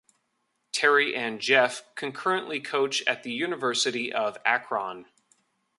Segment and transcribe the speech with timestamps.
[0.71, 5.05] Terry and Jeff currently coach at the University of Akron.